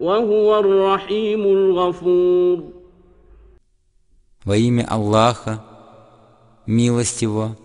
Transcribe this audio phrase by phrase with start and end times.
[0.00, 2.76] وهو الرحيم الغفور
[4.46, 5.64] Во имя Аллаха,
[6.66, 7.56] милостивого,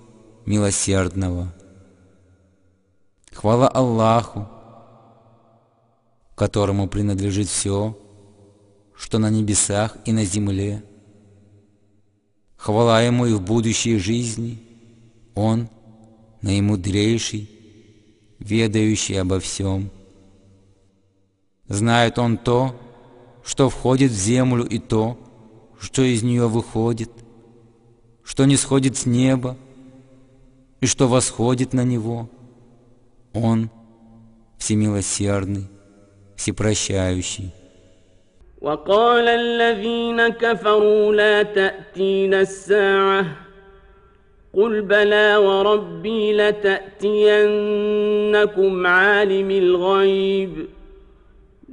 [0.47, 1.53] милосердного.
[3.31, 4.47] Хвала Аллаху,
[6.35, 7.95] которому принадлежит все,
[8.95, 10.83] что на небесах и на земле.
[12.57, 14.59] Хвала Ему и в будущей жизни,
[15.35, 15.69] Он
[16.41, 17.47] наимудрейший,
[18.39, 19.91] ведающий обо всем.
[21.67, 22.75] Знает Он то,
[23.43, 25.17] что входит в землю и то,
[25.79, 27.09] что из нее выходит,
[28.23, 29.57] что не сходит с неба
[30.79, 32.29] и что восходит на него.
[33.33, 33.69] Он
[34.57, 35.67] всемилосердный,
[36.35, 37.51] всепрощающий.
[38.61, 43.25] وقال الذين كفروا لا تأتينا الساعة
[44.53, 47.47] قل بلى وربي لتأتينكم
[48.87, 50.67] عالم الغيب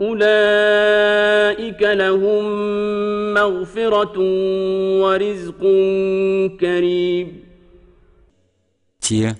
[0.00, 2.44] أولئك لهم
[3.34, 4.18] مغفرة
[5.02, 5.60] ورزق
[6.60, 7.42] كريم
[9.00, 9.36] Те,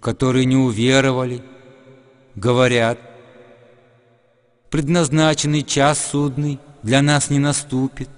[0.00, 1.40] которые не уверовали,
[2.34, 2.98] говорят,
[4.70, 8.08] предназначенный час судный для нас не наступит.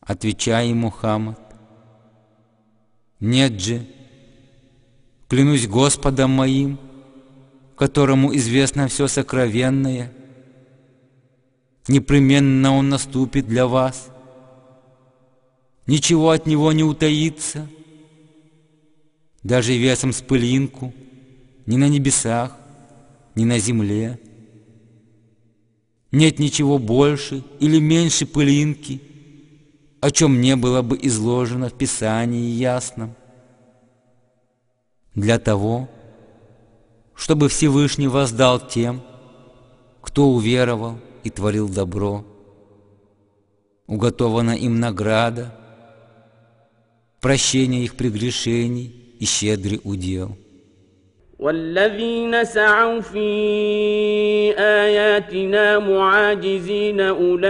[0.00, 1.38] Отвечай им, Мухаммад,
[3.20, 3.86] нет же,
[5.28, 6.78] клянусь Господом моим,
[7.75, 10.11] которому известно все сокровенное,
[11.87, 14.09] непременно он наступит для вас.
[15.85, 17.67] Ничего от него не утаится,
[19.43, 20.93] даже весом с пылинку,
[21.65, 22.55] ни на небесах,
[23.35, 24.19] ни на земле.
[26.11, 29.01] Нет ничего больше или меньше пылинки,
[29.99, 33.15] о чем не было бы изложено в Писании ясном.
[35.15, 36.02] Для того, чтобы
[37.48, 39.02] Всевышний воздал тем,
[40.00, 42.24] кто уверовал и творил добро.
[43.86, 45.54] Уготована им награда,
[47.20, 50.36] прощение их прегрешений и щедрый удел.
[51.38, 53.28] والذين سعوا في
[54.58, 57.42] آياتنا معاجزين أولئك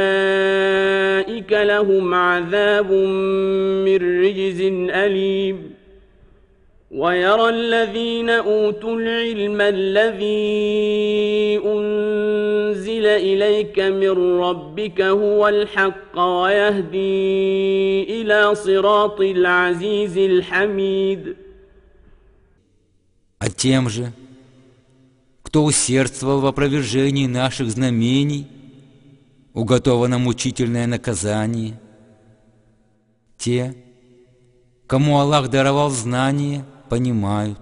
[1.52, 4.60] لهم عذاب من رجز
[4.90, 5.71] أليم
[6.92, 10.28] ويرى الذين أوتوا العلم الذي
[11.64, 21.36] أنزل إليك من ربك هو الحق ويهدي إلى صراط العزيز الحميد
[23.40, 24.12] А тем же,
[25.44, 28.48] кто усердствовал в опровержении наших знамений,
[29.54, 31.78] уготовано мучительное наказание.
[33.36, 33.76] Те,
[34.88, 37.59] кому Аллах даровал знание, понимают,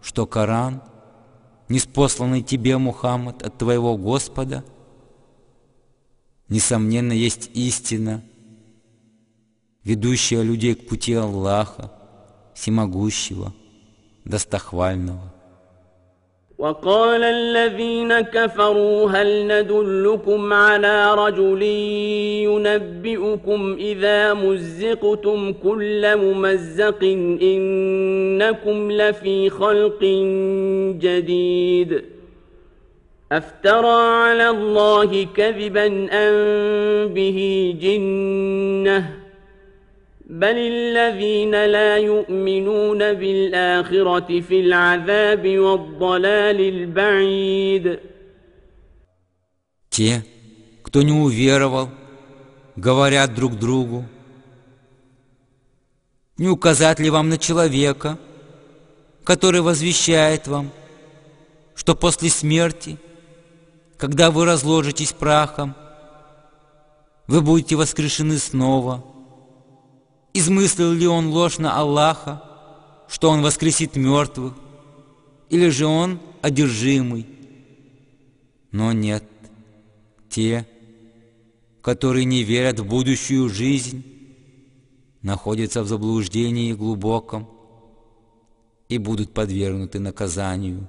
[0.00, 0.80] что Коран,
[1.68, 4.64] неспосланный тебе, Мухаммад, от твоего Господа,
[6.48, 8.24] несомненно, есть истина,
[9.84, 11.92] ведущая людей к пути Аллаха,
[12.54, 13.52] всемогущего,
[14.24, 15.31] достохвального.
[16.62, 21.62] وقال الذين كفروا هل ندلكم على رجل
[22.46, 27.02] ينبئكم إذا مزقتم كل ممزق
[27.42, 30.02] إنكم لفي خلق
[31.02, 32.02] جديد
[33.32, 39.21] أفترى على الله كذبا أم به جنة
[40.31, 47.99] بل الذين لا يؤمنون بالآخرة في العذاب والضلال البعيد
[49.89, 50.23] Те,
[50.83, 51.89] кто не уверовал,
[52.75, 54.05] говорят друг другу,
[56.37, 58.19] не указать ли вам на человека,
[59.23, 60.71] который возвещает вам,
[61.73, 62.97] что после смерти,
[63.97, 65.73] когда вы разложитесь прахом,
[67.27, 69.10] вы будете воскрешены снова –
[70.34, 72.42] Измыслил ли он ложь на Аллаха,
[73.08, 74.54] что он воскресит мертвых,
[75.50, 77.26] или же он одержимый?
[78.70, 79.24] Но нет,
[80.30, 80.66] те,
[81.82, 84.02] которые не верят в будущую жизнь,
[85.20, 87.48] находятся в заблуждении глубоком
[88.88, 90.88] и будут подвергнуты наказанию.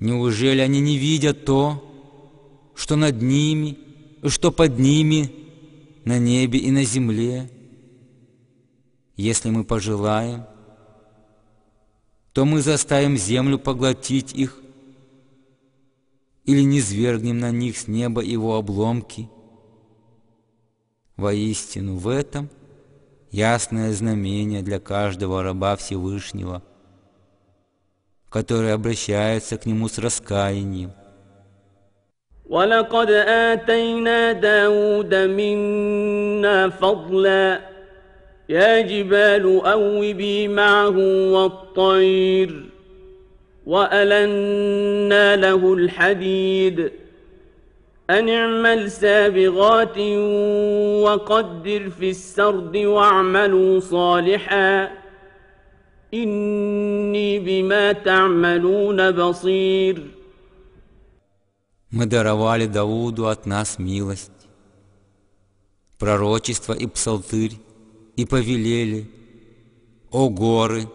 [0.00, 1.86] Неужели они не видят то,
[2.74, 3.78] что над ними
[4.28, 5.32] что под ними
[6.04, 7.50] на небе и на земле?
[9.16, 10.44] Если мы пожелаем,
[12.32, 14.60] то мы заставим землю поглотить их
[16.44, 19.28] или не свергнем на них с неба его обломки.
[21.16, 22.48] Воистину в этом
[23.30, 26.62] ясное знамение для каждого раба Всевышнего–
[28.29, 30.91] которые обращаются к Нему с раскаянием.
[32.49, 37.61] ولقد آتينا داود منا فضلا
[38.49, 40.97] يا جبال أوبي معه
[41.33, 42.65] والطير
[43.65, 46.91] وألنا له الحديد
[48.09, 49.97] أن اعمل سابغات
[51.03, 54.98] وقدر في السرد واعملوا صالحاً
[56.13, 60.11] إني بما تعملون بصير
[61.91, 64.31] Мы даровали Дауду от нас милость,
[65.97, 67.57] пророчество и псалтырь,
[68.17, 69.09] и повелели,
[70.11, 70.89] «О горы,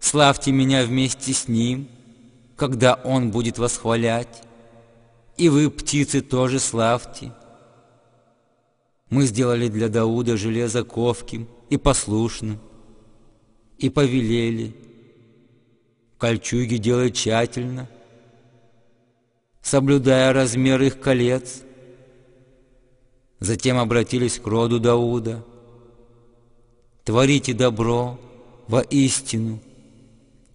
[0.00, 1.88] славьте меня вместе с ним,
[2.56, 4.42] когда он будет восхвалять,
[5.36, 7.32] и вы, птицы, тоже славьте».
[9.10, 12.58] Мы сделали для Дауда железо ковким и послушным,
[13.80, 14.72] и повелели.
[16.18, 17.88] Кольчуги делай тщательно,
[19.62, 21.62] соблюдая размер их колец.
[23.38, 25.44] Затем обратились к роду Дауда.
[27.04, 28.18] Творите добро
[28.66, 29.60] воистину.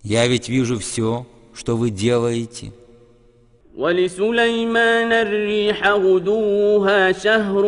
[0.01, 2.73] Я ведь вижу все, что вы делаете.
[3.77, 7.65] ولسليمان الريح غدوها شهر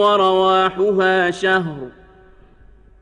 [0.00, 1.90] ورواحها شهر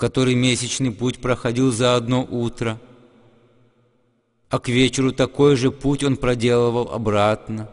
[0.00, 2.80] который месячный путь проходил за одно утро–
[4.50, 7.70] а к вечеру такой же путь он проделывал обратно.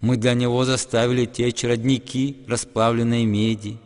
[0.00, 3.78] Мы для него заставили течь родники расплавленной меди.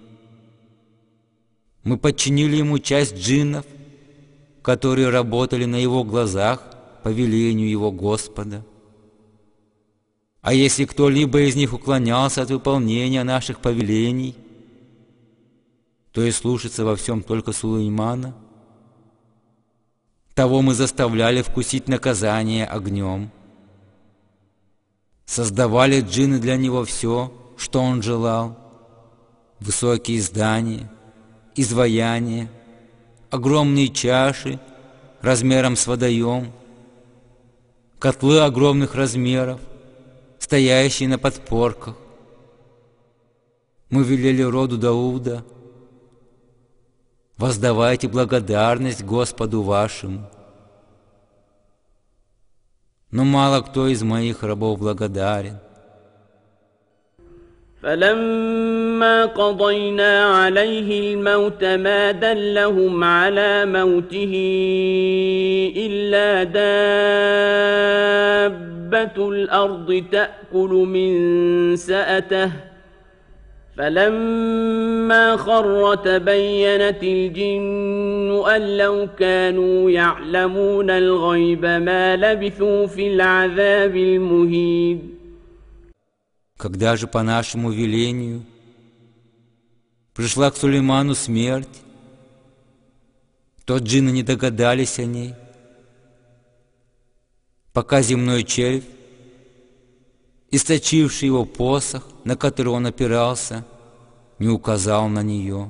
[1.85, 3.66] Мы подчинили ему часть джиннов,
[4.62, 6.62] которые работали на его глазах
[7.02, 8.64] по велению его Господа.
[10.40, 14.35] А если кто-либо из них уклонялся от выполнения наших повелений,
[16.12, 18.35] то и слушаться во всем только Сулеймана–
[20.35, 23.31] того мы заставляли вкусить наказание огнем.
[25.26, 28.59] Создавали джинны для него все, что он желал.
[29.61, 30.90] Высокие здания,
[31.54, 32.50] изваяния,
[33.31, 34.59] огромные чаши
[35.21, 36.50] размером с водоем,
[38.00, 39.61] котлы огромных размеров,
[40.40, 41.97] стоящие на подпорках.
[43.90, 45.45] Мы велели роду Дауда—
[47.42, 50.30] воздавайте благодарность Господу вашему.
[53.12, 55.58] Но мало кто из моих рабов благодарен.
[57.82, 64.34] فلما قضينا عليه الموت ما دلهم على موته
[65.78, 67.88] إلا داب
[68.88, 72.52] دابة الأرض تأكل من سأته
[73.78, 85.14] فلما خر تبينت الجن أن لو كانوا يعلمون الغيب ما لبثوا في العذاب المهين
[86.58, 88.44] Когда же по нашему велению
[90.16, 91.84] пришла к Сулейману смерть,
[93.66, 95.36] то джинны не догадались о ней,
[97.74, 98.86] пока земной червь,
[100.52, 103.66] источивший его посох, на который он опирался,
[104.40, 105.70] не указал на нее.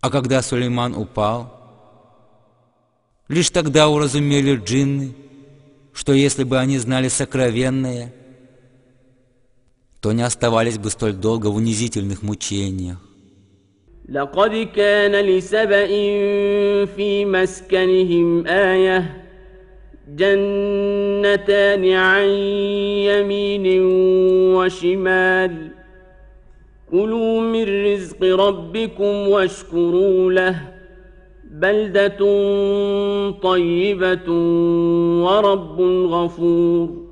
[0.00, 1.54] А когда Сулейман упал,
[3.28, 5.14] лишь тогда уразумели джинны,
[5.92, 8.12] что если бы они знали сокровенное,
[10.00, 12.98] то не оставались бы столь долго в унизительных мучениях.
[14.08, 15.86] لقد كان لسبإ
[16.96, 19.22] في مسكنهم آية
[20.15, 22.23] جنتان عن
[23.09, 23.81] يمين
[24.55, 25.67] وشمال.
[26.91, 30.61] كلوا من رزق ربكم واشكروا له.
[31.51, 32.17] بلدة
[33.31, 34.31] طيبة
[35.23, 37.06] ورب غفور.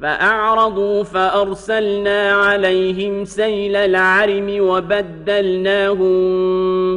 [0.00, 6.18] فأعرضوا فأرسلنا عليهم سيل العرم وبدلناهم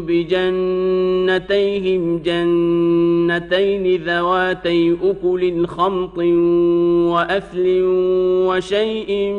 [0.01, 1.61] بجنتيهم
[2.17, 6.17] جنتين ذواتي أكل خمط
[7.13, 7.81] وأثل
[8.47, 9.31] وشيء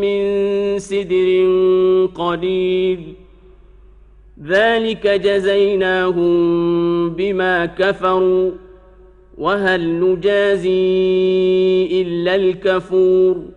[0.00, 0.22] من
[0.78, 1.48] سدر
[2.14, 3.00] قليل
[4.44, 6.34] ذلك جزيناهم
[7.10, 8.50] بما كفروا
[9.37, 10.67] وهل نجازي
[12.01, 13.53] إلا الكفور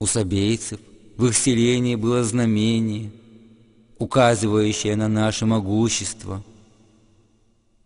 [0.00, 0.78] У сабейцев
[1.16, 3.10] в их селении было знамение,
[3.98, 6.44] указывающее на наше могущество.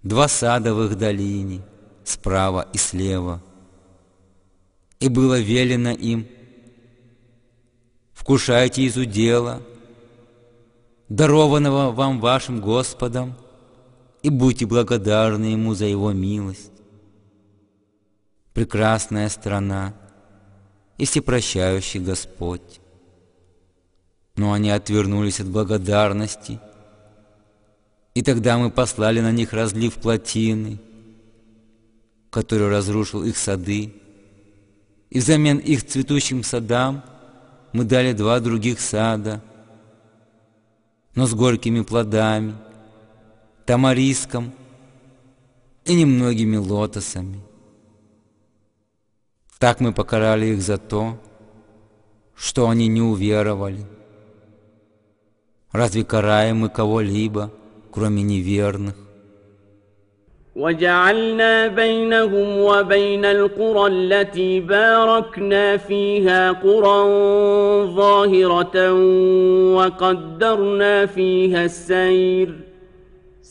[0.03, 1.63] Два сада в их долине,
[2.05, 3.41] справа и слева.
[5.01, 6.27] И было велено им,
[8.13, 9.63] вкушайте из удела,
[11.09, 13.35] дарованного вам вашим Господом,
[14.28, 16.74] и будьте благодарны Ему за Его милость.
[18.54, 19.94] Прекрасная страна
[20.98, 22.82] и всепрощающий Господь.
[24.36, 26.60] Но они отвернулись от благодарности,
[28.16, 30.78] и тогда мы послали на них разлив плотины,
[32.30, 33.94] который разрушил их сады,
[35.10, 37.02] и взамен их цветущим садам
[37.72, 39.42] мы дали два других сада,
[41.16, 42.56] но с горькими плодами–
[43.67, 44.53] тамариском
[45.85, 47.41] и немногими лотосами.
[49.59, 51.19] Так мы покарали их за то,
[52.35, 53.87] что они не уверовали.
[55.71, 57.51] Разве караем мы кого-либо,
[57.91, 58.97] кроме неверных?
[60.57, 67.01] وجعلنا بينهم وبين القرى التي باركنا فيها قرى
[67.87, 68.93] ظاهرة
[69.77, 72.66] وقدرنا فيها السير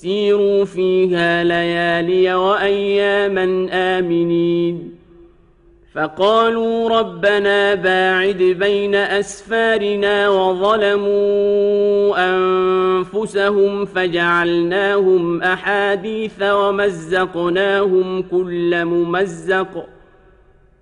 [0.01, 4.95] سيروا فيها ليالي وأياما آمنين.
[5.95, 19.87] فقالوا ربنا باعد بين أسفارنا وظلموا أنفسهم فجعلناهم أحاديث ومزقناهم كل ممزق.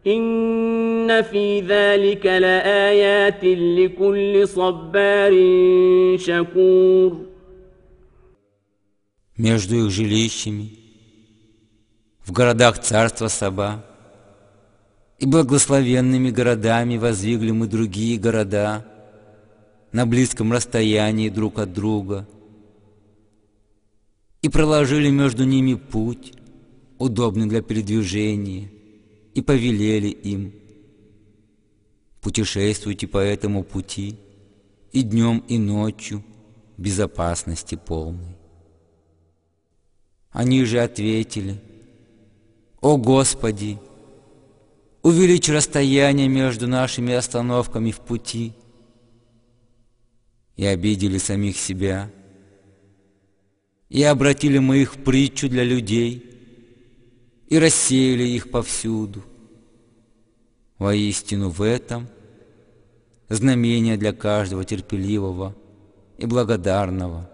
[0.07, 5.33] إن في ذلك لآيات لكل صبار
[6.17, 7.34] شكور.
[9.37, 10.79] Между их жилищами,
[12.25, 13.85] в городах царства Саба,
[15.19, 18.85] и благословенными городами воздвигли мы другие города
[19.93, 22.29] на близком расстоянии друг от друга
[24.43, 26.35] и проложили между ними путь,
[26.99, 28.71] удобный для передвижения,
[29.35, 30.53] и повелели им
[32.21, 34.17] «Путешествуйте по этому пути
[34.93, 36.23] и днем, и ночью
[36.77, 38.34] безопасности полной».
[40.35, 41.61] Они же ответили,
[42.81, 43.79] «О Господи,
[45.01, 48.53] увеличь расстояние между нашими остановками в пути»
[50.57, 52.11] и обидели самих себя.
[53.89, 56.29] И обратили мы их в притчу для людей
[57.49, 59.23] и рассеяли их повсюду.
[60.79, 62.09] Воистину в этом
[63.29, 65.55] знамение для каждого терпеливого
[66.19, 67.31] и благодарного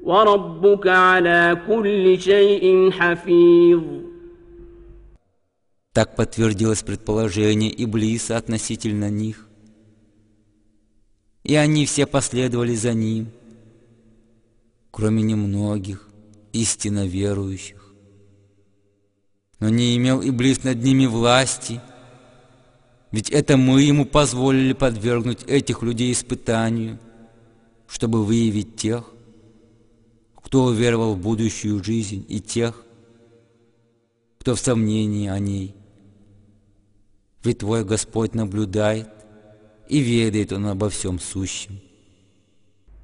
[0.00, 3.82] وربك على كل شيء حفيظ
[5.92, 9.48] Так подтвердилось предположение Иблиса относительно них.
[11.42, 13.28] И они все последовали за ним,
[14.90, 16.06] кроме немногих
[16.52, 17.94] истинно верующих.
[19.58, 21.80] Но не имел Иблис над ними власти,
[23.10, 26.98] ведь это мы ему позволили подвергнуть этих людей испытанию,
[27.86, 29.04] чтобы выявить тех,
[30.51, 32.83] кто уверовал в будущую жизнь, и тех,
[34.37, 35.73] кто в сомнении о ней.
[37.41, 39.07] Ведь твой Господь наблюдает,
[39.87, 41.79] и ведает Он обо всем сущем.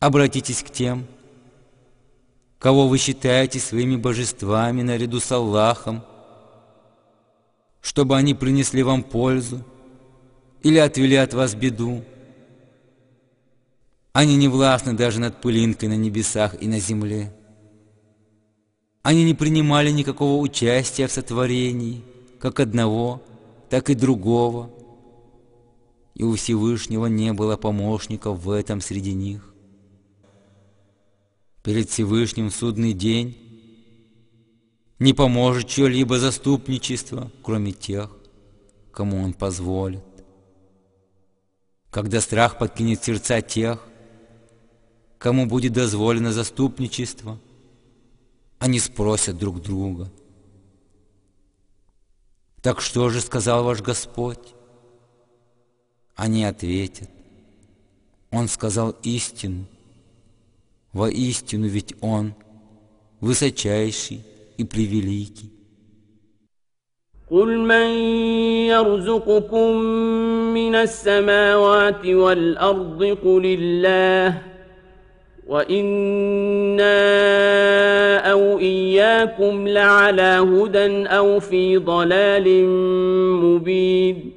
[0.00, 1.06] Обратитесь к тем,
[2.60, 6.04] кого вы считаете своими божествами наряду с Аллахом,
[7.80, 9.64] чтобы они принесли вам пользу
[10.62, 12.04] или отвели от вас беду.
[14.12, 17.34] Они не властны даже над пылинкой на небесах и на земле.
[19.02, 22.04] Они не принимали никакого участия в сотворении,
[22.38, 23.20] как одного,
[23.68, 24.70] так и другого,
[26.14, 29.54] и у Всевышнего не было помощников в этом среди них
[31.62, 33.36] перед Всевышним судный день,
[34.98, 38.10] не поможет чье-либо заступничество, кроме тех,
[38.92, 40.02] кому он позволит.
[41.90, 43.84] Когда страх подкинет сердца тех,
[45.18, 47.38] кому будет дозволено заступничество,
[48.58, 50.10] они спросят друг друга.
[52.60, 54.54] Так что же сказал ваш Господь?
[56.16, 57.08] Они ответят.
[58.30, 59.66] Он сказал истину,
[60.97, 62.33] Воистину ведь Он
[63.21, 64.21] высочайший
[64.57, 65.49] и превеликий.
[67.31, 67.87] قل من
[68.67, 69.77] يرزقكم
[70.53, 74.41] من السماوات والأرض قل الله
[75.47, 76.93] وإنا
[78.31, 82.65] أو إياكم لعلى هدى أو في ضلال
[83.43, 84.36] مبين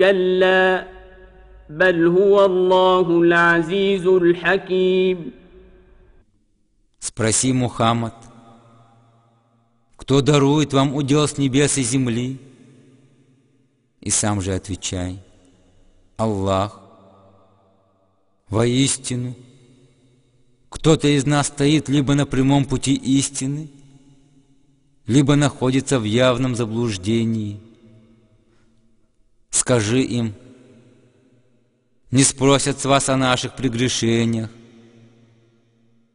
[0.00, 0.86] كلا
[1.70, 5.32] بل هو الله العزيز الحكيم
[6.98, 8.14] Спроси, Мухаммад,
[9.96, 12.38] кто дарует вам удел с небес и земли?
[14.00, 15.20] И сам же отвечай,
[16.16, 16.80] Аллах.
[18.48, 19.34] Воистину,
[20.68, 23.68] кто-то из нас стоит либо на прямом пути истины,
[25.06, 27.66] либо находится в явном заблуждении –
[29.61, 30.33] Скажи им,
[32.09, 34.49] не спросят с вас о наших прегрешениях,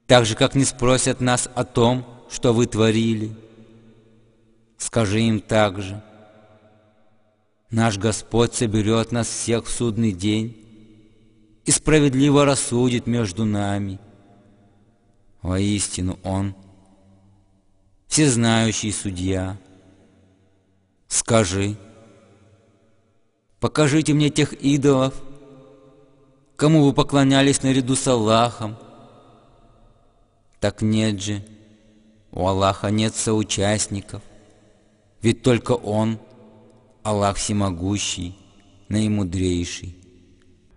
[0.08, 3.36] так же, как не спросят нас о том, что вы творили.
[4.78, 6.02] Скажи им также,
[7.70, 10.56] наш Господь соберет нас всех в судный день
[11.64, 14.00] и справедливо рассудит между нами.
[15.40, 16.52] Воистину Он,
[18.08, 19.56] всезнающий судья.
[21.06, 21.76] Скажи,
[23.66, 25.12] Покажите мне тех идолов,
[26.54, 28.76] кому вы поклонялись наряду с Аллахом.
[30.60, 31.44] Так нет же,
[32.30, 34.22] у Аллаха нет соучастников,
[35.20, 36.20] ведь только Он,
[37.02, 38.38] Аллах всемогущий,
[38.88, 39.96] наимудрейший.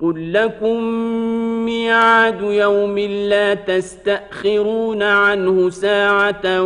[0.00, 0.82] قل لكم
[1.64, 6.62] ميعاد يوم لا تستأخرون عنه ساعة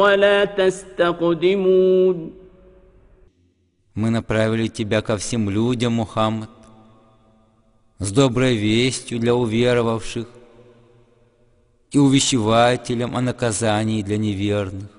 [0.00, 2.32] ولا تستقدمون
[3.96, 6.50] Мы направили тебя ко всем людям, Мухаммад,
[8.00, 10.26] с доброй вестью для уверовавших
[11.92, 14.90] и увещевателем о наказании для неверных.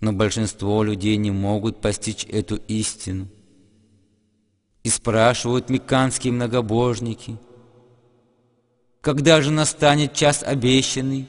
[0.00, 3.26] Но большинство людей не могут постичь эту истину.
[4.83, 7.37] и спрашивают мекканские многобожники,
[9.01, 11.27] когда же настанет час обещанный,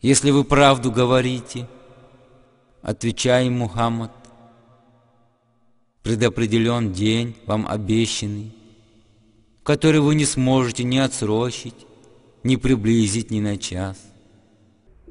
[0.00, 1.68] если вы правду говорите?
[2.82, 4.12] Отвечай им, Мухаммад,
[6.02, 8.52] предопределен день вам обещанный,
[9.62, 11.86] который вы не сможете ни отсрочить,
[12.42, 14.11] ни приблизить ни на час.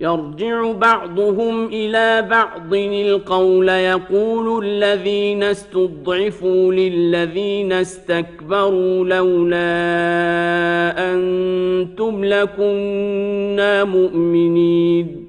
[0.00, 9.72] يرجع بعضهم إلى بعض القول يقول الذين استضعفوا للذين استكبروا لولا
[11.12, 15.26] أنتم لكنا مؤمنين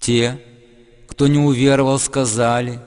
[0.00, 0.38] Те,
[1.08, 2.78] кто не уверовал, сказали,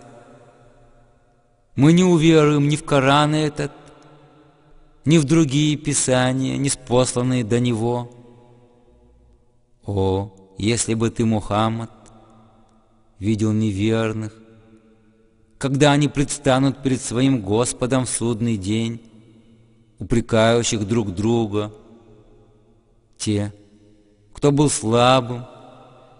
[1.75, 3.71] «Мы не уверуем ни в Коран этот,
[5.03, 8.09] ни в другие писания, не спосланные до него».
[9.86, 11.90] О, если бы ты, Мухаммад,
[13.18, 14.34] видел неверных,
[15.58, 19.00] когда они предстанут перед своим Господом в судный день,
[19.98, 21.72] упрекающих друг друга,
[23.16, 23.52] те,
[24.32, 25.46] кто был слабым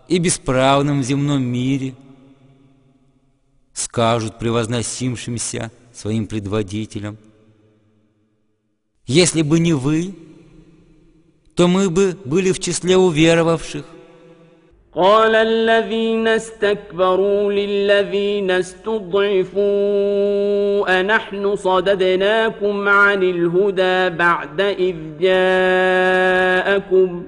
[0.09, 1.95] и бесправным в земном мире,
[3.73, 7.19] скажут превозносимшимся своим предводителям,
[9.07, 10.15] «Если бы не вы,
[11.56, 13.86] то мы бы были в числе уверовавших.
[14.96, 19.60] قال الذين استكبروا للذين استضعفوا
[21.00, 27.24] أنحن صددناكم عن الهدى بعد إذ جاءكم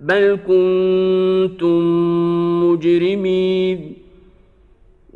[0.00, 1.78] بل كنتم
[2.64, 3.95] مجرمين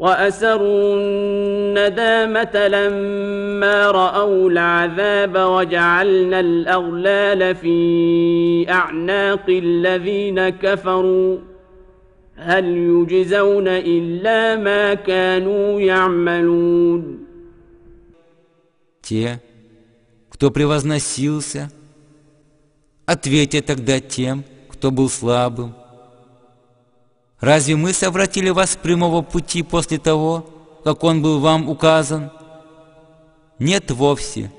[0.00, 11.38] وأسروا الندامة لما رأوا العذاب وجعلنا الأغلال في أعناق الذين كفروا
[12.36, 17.26] هل يجزون إلا ما كانوا يعملون
[19.02, 19.40] Те,
[20.28, 21.70] кто превозносился,
[23.06, 25.72] ответьте тогда тем, кто был слабым,
[27.41, 30.47] Разве мы совратили вас с прямого пути после того,
[30.83, 32.31] как он был вам указан?
[33.57, 34.51] Нет вовсе.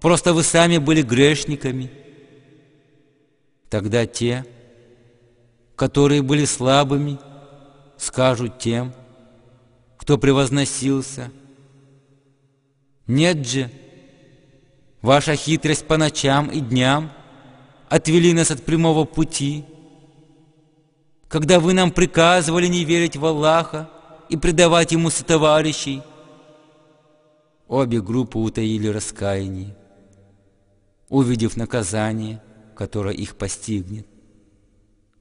[0.00, 1.90] Просто вы сами были грешниками.
[3.68, 4.46] Тогда те,
[5.74, 7.18] которые были слабыми,
[7.96, 8.92] скажут тем,
[9.96, 11.32] кто превозносился.
[13.08, 13.70] Нет же,
[15.00, 17.10] ваша хитрость по ночам и дням
[17.88, 19.64] отвели нас от прямого пути–
[21.32, 23.88] когда вы нам приказывали не верить в Аллаха
[24.28, 26.02] и предавать Ему сотоварищей.
[27.68, 29.74] Обе группы утаили раскаяние,
[31.08, 32.42] увидев наказание,
[32.76, 34.06] которое их постигнет.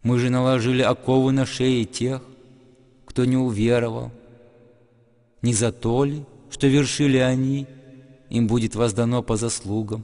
[0.03, 2.21] Мы же наложили оковы на шеи тех,
[3.05, 4.11] кто не уверовал.
[5.41, 7.67] Не за то ли, что вершили они,
[8.29, 10.03] им будет воздано по заслугам.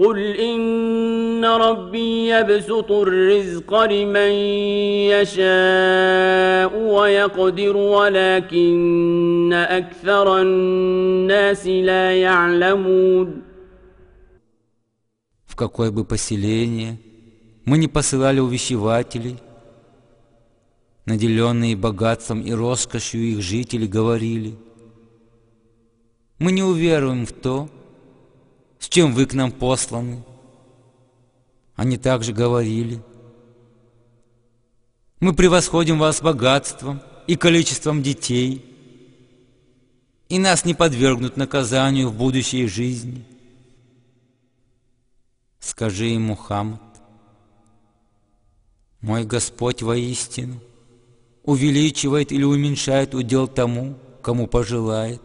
[0.00, 4.32] قل إن ربي يبسط الرزق لمن
[5.12, 13.42] يشاء ويقدر ولكن أكثر الناس لا يعلمون
[15.46, 16.96] В какое бы поселение
[17.66, 19.36] мы не посылали увещевателей,
[21.04, 24.54] наделенные богатством и роскошью их жители говорили,
[26.38, 27.68] «Мы не уверуем в то,
[28.85, 30.23] с чем вы к нам посланы».
[31.75, 33.01] Они также говорили,
[35.19, 38.63] «Мы превосходим вас богатством и количеством детей,
[40.29, 43.25] и нас не подвергнут наказанию в будущей жизни».
[45.59, 46.81] Скажи им, Мухаммад,
[49.01, 50.61] «Мой Господь воистину–
[51.43, 55.21] увеличивает или уменьшает удел тому, кому пожелает.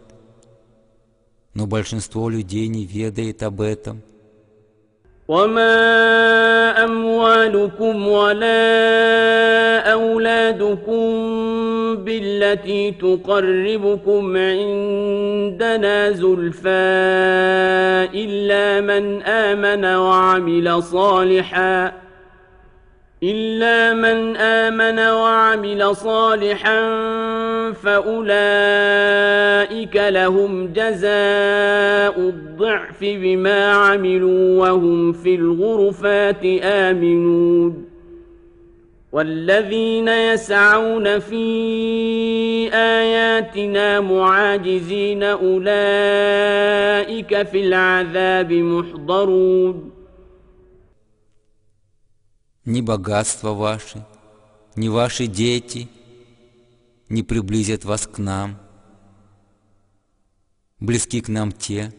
[1.53, 4.01] Но большинство людей не ведает об этом.
[5.27, 11.05] وما أموالكم ولا أولادكم
[12.05, 16.69] بالتي تقربكم عندنا زلفى
[18.13, 22.05] إلا من آمن وعمل صالحاً
[23.23, 26.81] إلا من آمن وعمل صالحا
[27.73, 29.15] فأولئك
[29.95, 37.85] لهم جزاء الضعف بما عملوا وهم في الغرفات آمنون
[39.11, 41.45] والذين يسعون في
[42.73, 45.71] آياتنا معاجزين أولئك
[47.43, 49.91] في العذاب محضرون
[52.65, 54.03] ни богатство ваше,
[54.75, 55.88] ни ваши дети
[57.10, 58.58] не приблизят вас к нам.
[60.78, 61.92] Близки к нам те,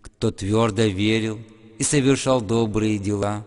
[0.00, 1.38] кто твердо верил
[1.78, 3.46] и совершал добрые дела.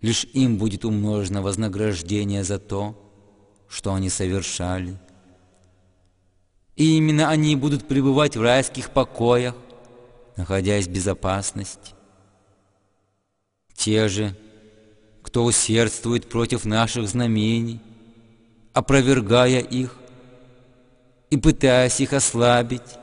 [0.00, 2.96] Лишь им будет умножено вознаграждение за то,
[3.68, 4.98] что они совершали.
[6.76, 9.54] И именно они будут пребывать в райских покоях,
[10.36, 11.92] находясь в безопасности.
[13.74, 14.36] Те же,
[15.22, 17.80] кто усердствует против наших знамений,
[18.73, 19.95] опровергая их
[21.29, 22.97] и пытаясь их ослабить,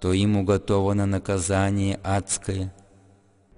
[0.00, 2.72] то им уготовано наказание адское.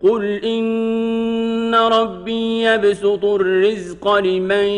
[0.03, 4.68] قل إن ربي يبسط الرزق لمن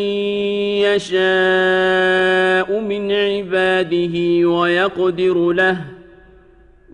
[0.89, 5.85] يشاء من عباده ويقدر له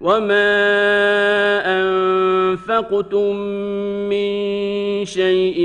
[0.00, 0.50] وما
[1.80, 3.36] أنفقتم
[4.10, 5.58] من شيء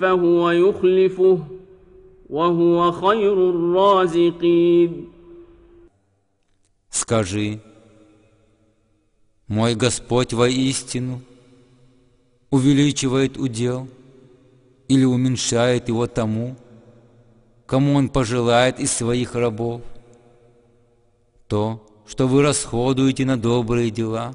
[0.00, 1.38] فهو يخلفه
[2.28, 5.08] وهو خير الرازقين
[6.90, 7.60] Скажи,
[9.48, 11.22] мой Господь воистину
[12.50, 13.88] увеличивает удел
[14.88, 16.54] или уменьшает его тому,
[17.66, 19.80] кому Он пожелает из своих рабов.
[21.48, 24.34] То, что вы расходуете на добрые дела,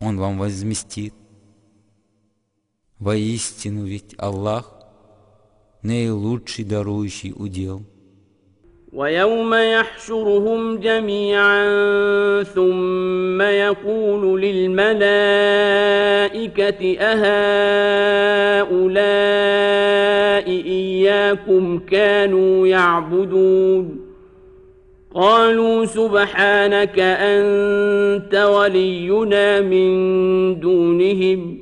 [0.00, 1.12] Он вам возместит.
[2.98, 4.71] Воистину ведь Аллах
[5.82, 7.82] наилучший дарующий удел.
[8.92, 11.62] ويوم يحشرهم جميعا
[12.42, 14.98] ثم يقول للملائكة
[17.00, 18.78] أهؤلاء
[20.48, 24.00] إياكم كانوا يعبدون
[25.14, 31.61] قالوا سبحانك أنت ولينا من دونهم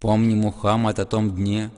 [0.00, 1.70] Помни, Мухаммад, о том дне,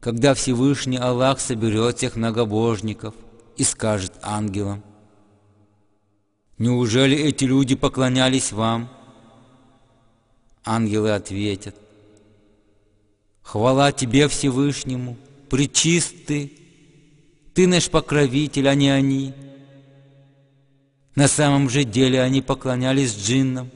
[0.00, 3.14] когда Всевышний Аллах соберет всех многобожников
[3.56, 4.82] и скажет ангелам,
[6.58, 8.88] Неужели эти люди поклонялись вам,
[10.64, 11.74] Ангелы ответят,
[13.42, 15.16] Хвала Тебе, Всевышнему,
[15.50, 16.52] причистый,
[17.54, 19.34] Ты наш покровитель, а не они.
[21.14, 23.70] На самом же деле они поклонялись джиннам,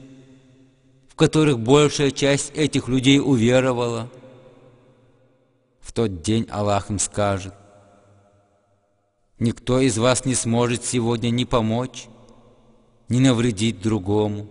[1.17, 4.09] которых большая часть этих людей уверовала.
[5.81, 7.53] В тот день Аллах им скажет,
[9.39, 12.07] Никто из вас не сможет сегодня ни помочь,
[13.07, 14.47] ни навредить другому.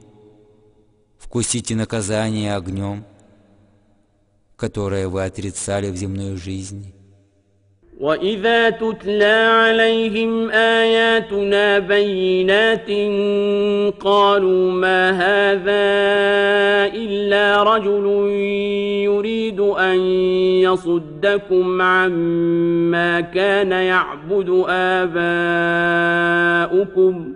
[1.18, 3.04] Вкусите наказание огнем,
[4.56, 6.94] которое вы отрицали в земной жизни.
[8.00, 12.90] وإذا تتلى عليهم آياتنا بينات
[14.00, 15.86] قالوا ما هذا
[16.94, 18.06] إلا رجل
[19.04, 19.98] يريد أن
[20.60, 24.64] يصدكم عما كان يعبد
[26.68, 27.35] آباؤكم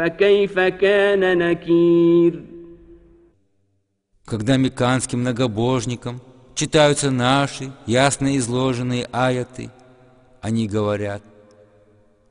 [0.00, 2.42] فكيف كان نكير
[4.24, 6.20] Когда меканским многобожникам
[6.56, 9.70] читаются наши ясно изложенные аяты,
[10.40, 11.22] они говорят,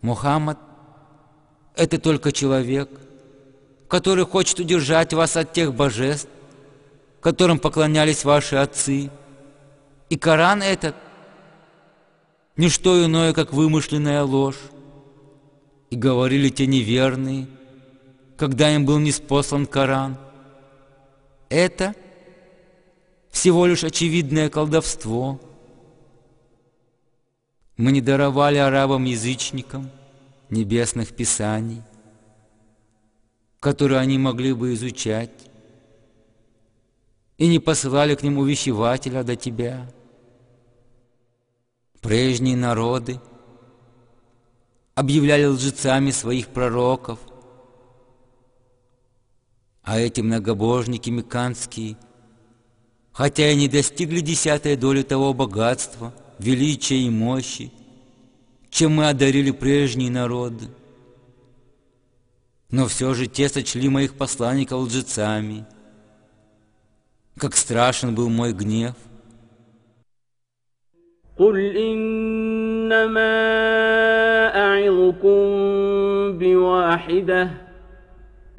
[0.02, 2.90] Мухаммад — это только человек,
[3.88, 6.30] который хочет удержать вас от тех божеств,
[7.22, 9.10] которым поклонялись ваши отцы.
[10.10, 14.60] И Коран этот — ничто иное, как вымышленная ложь.
[15.90, 17.48] И говорили те неверные,
[18.41, 20.17] когда им был неспослан Коран.
[21.51, 21.95] Это
[23.29, 25.39] всего лишь очевидное колдовство.
[27.77, 29.91] Мы не даровали арабам-язычникам
[30.49, 31.83] небесных писаний,
[33.61, 35.51] которые они могли бы изучать,
[37.37, 39.87] и не посылали к ним увещевателя до тебя.
[42.01, 43.21] Прежние народы—
[44.95, 47.19] объявляли лжецами своих пророков.
[49.84, 51.98] А эти многобожники меканские,
[53.12, 57.72] хотя и не достигли десятой доли того богатства, величия и мощи,
[58.70, 60.70] чем мы одарили прежние народы,
[62.72, 65.66] но все же те сочли моих посланников лжецами.
[67.38, 69.06] Как страшен был мой гнев —
[71.38, 73.36] قل إنما
[74.56, 75.38] أعظكم
[76.40, 77.59] بواحدة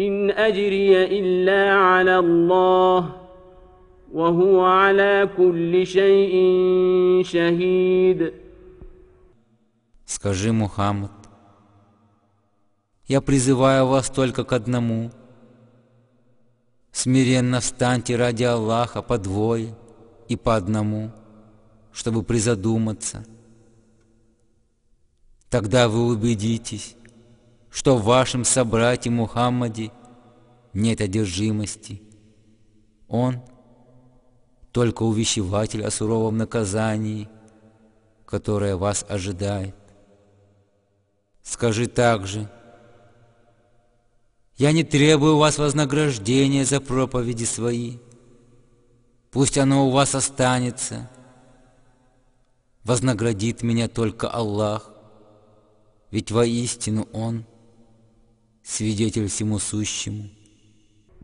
[0.00, 3.16] إن أجري إلا على الله
[4.12, 6.34] وهو على كل شيء
[7.24, 8.32] شهيد
[10.04, 11.10] Скажи, Мухаммад,
[13.06, 15.10] Я призываю вас только к одному.
[16.92, 19.74] Смиренно встаньте ради Аллаха по двое
[20.28, 21.10] и по одному,
[21.92, 23.24] чтобы призадуматься.
[25.50, 26.96] Тогда вы убедитесь,
[27.70, 29.90] что в вашем собрате Мухаммаде
[30.73, 32.01] нет одержимости.
[33.07, 33.41] Он
[34.71, 37.29] только увещеватель о суровом наказании,
[38.25, 39.75] которое вас ожидает.
[41.41, 42.49] Скажи также,
[44.57, 47.97] я не требую у вас вознаграждения за проповеди свои.
[49.31, 51.09] Пусть оно у вас останется.
[52.83, 54.91] Вознаградит меня только Аллах,
[56.09, 57.45] ведь воистину Он
[58.63, 60.29] свидетель всему сущему.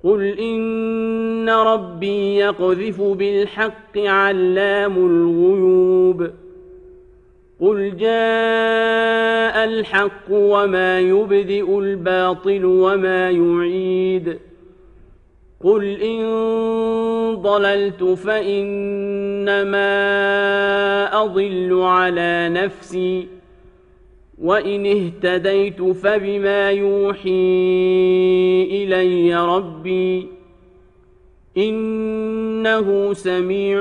[0.04, 6.30] قل إن ربي يقذف بالحق علام الغيوب
[7.62, 14.40] قل جاء الحق وما يبدئ الباطل وما يعيد
[15.64, 16.24] قل إن
[17.36, 19.84] ضللت فإنما
[21.24, 23.28] أضل على نفسي
[24.43, 27.31] وإن اهتديت فبما يوحي
[28.71, 30.29] إلي ربي
[31.57, 33.81] إنه سميع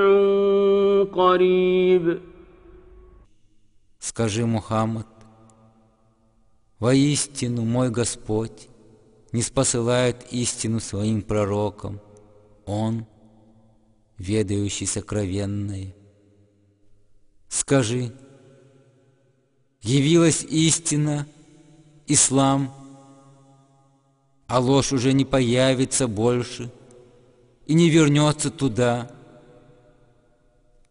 [1.12, 2.20] قريب
[4.00, 5.06] Скажи, Мухаммад,
[6.80, 8.68] воистину мой Господь
[9.32, 12.00] не спосылает истину своим пророкам,
[12.64, 13.06] Он,
[14.16, 15.94] ведающий сокровенное.
[17.48, 18.12] Скажи,
[19.83, 21.27] явилась истина,
[22.07, 22.73] ислам,
[24.47, 26.71] а ложь уже не появится больше
[27.67, 29.11] и не вернется туда,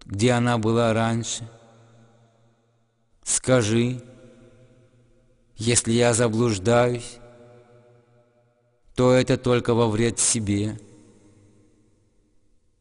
[0.05, 1.49] где она была раньше.
[3.25, 4.03] Скажи,
[5.57, 7.19] если я заблуждаюсь,
[8.95, 10.79] то это только во вред себе.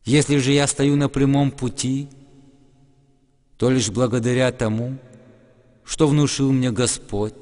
[0.03, 2.09] Если же я стою на прямом пути,
[3.57, 4.97] то лишь благодаря тому,
[5.90, 7.34] что внушил мне Господь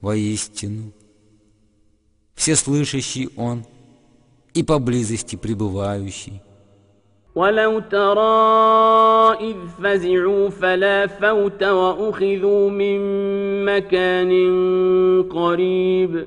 [0.00, 0.92] воистину.
[2.34, 3.64] Всеслышащий Он
[4.54, 6.42] и поблизости пребывающий.
[7.36, 12.98] ولو ترى إذ فزعوا فلا فوت وأخذوا من
[13.64, 14.32] مكان
[15.22, 16.26] قريب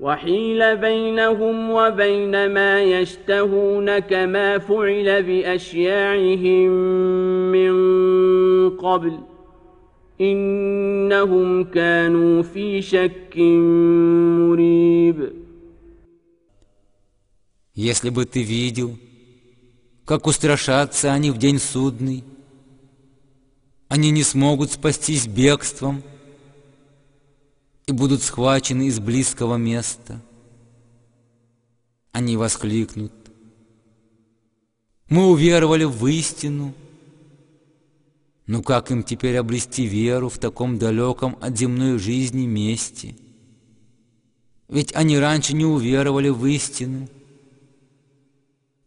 [0.00, 6.70] وحيل بينهم وبين ما يشتهون كما فعل باشياعهم
[7.52, 7.72] من
[8.70, 9.18] قبل
[10.20, 13.36] انهم كانوا في شك
[14.48, 15.32] مريب
[17.74, 18.98] Если бы ты видел,
[20.04, 22.24] как устрашатся они в день судный,
[23.88, 26.02] они не смогут спастись бегством
[27.87, 30.21] и будут схвачены из близкого места.
[32.11, 33.11] Они воскликнут.
[35.09, 36.73] Мы уверовали в истину.
[38.47, 43.15] Но как им теперь обрести веру в таком далеком от земной жизни месте?
[44.67, 47.07] Ведь они раньше не уверовали в истину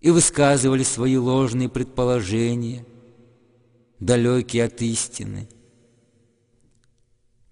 [0.01, 2.85] и высказывали свои ложные предположения–
[4.01, 5.49] далекие от истины.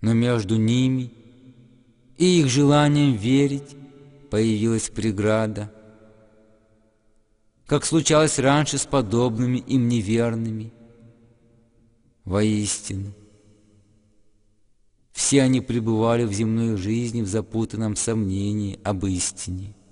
[0.01, 1.11] Но между ними
[2.19, 3.77] и их желанием верить
[4.31, 5.73] появилась преграда,
[7.67, 10.73] как случалось раньше с подобными им неверными.
[12.25, 13.15] Воистину,
[15.13, 19.75] все они пребывали в земной жизни в запутанном сомнении об истине–